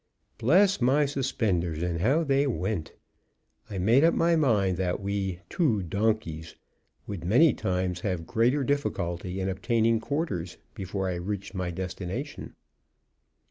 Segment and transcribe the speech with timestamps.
[0.39, 2.91] Bless my suspenders, and how they went!
[3.69, 6.55] I made up my mind that we "two donkeys"
[7.05, 12.55] would many times have greater difficulty in obtaining quarters before I reached my destination.